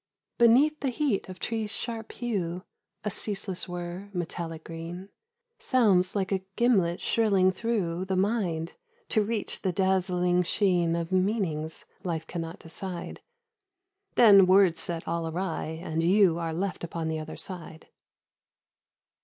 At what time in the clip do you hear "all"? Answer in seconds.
15.07-15.27